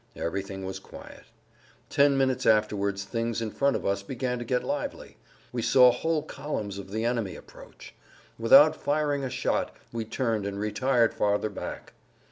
Everything 0.15 0.65
was 0.65 0.79
quiet. 0.79 1.25
Ten 1.87 2.17
minutes 2.17 2.47
afterwards 2.47 3.03
things 3.03 3.39
in 3.39 3.51
front 3.51 3.75
of 3.75 3.85
us 3.85 4.01
began 4.01 4.39
to 4.39 4.43
get 4.45 4.63
lively; 4.63 5.17
we 5.51 5.61
saw 5.61 5.91
whole 5.91 6.23
columns 6.23 6.79
of 6.79 6.89
the 6.89 7.05
enemy 7.05 7.35
approach. 7.35 7.93
Without 8.39 8.75
firing 8.75 9.23
a 9.23 9.29
shot 9.29 9.75
we 9.93 10.03
turned 10.03 10.47
and 10.47 10.59
retired 10.59 11.13
farther 11.13 11.51
back. 11.51 11.93